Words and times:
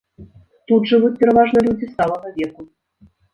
Тут 0.71 0.87
жывуць 0.91 1.11
пераважна 1.23 1.59
людзі 1.67 1.91
сталага 1.93 2.33
веку. 2.39 2.61